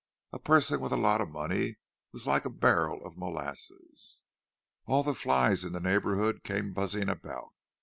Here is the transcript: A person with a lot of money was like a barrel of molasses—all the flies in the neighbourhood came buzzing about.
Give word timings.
A 0.33 0.39
person 0.39 0.81
with 0.81 0.91
a 0.91 0.97
lot 0.97 1.21
of 1.21 1.29
money 1.29 1.75
was 2.11 2.25
like 2.25 2.43
a 2.43 2.49
barrel 2.49 3.05
of 3.05 3.19
molasses—all 3.19 5.03
the 5.03 5.13
flies 5.13 5.63
in 5.63 5.73
the 5.73 5.79
neighbourhood 5.79 6.43
came 6.43 6.73
buzzing 6.73 7.07
about. 7.07 7.49